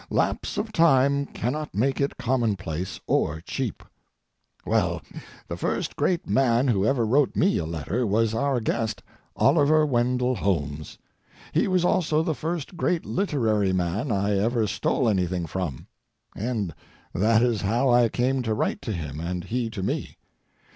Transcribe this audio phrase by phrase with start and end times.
[0.09, 3.83] Lapse of time cannot make it commonplace or cheap.
[4.65, 5.03] Well,
[5.47, 10.97] the first great man who ever wrote me a letter was our guest—Oliver Wendell Holmes.
[11.51, 16.73] He was also the first great literary man I ever stole anything from—and
[17.13, 20.17] that is how I came to write to him and he to me.